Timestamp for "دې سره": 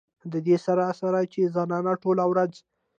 0.47-0.85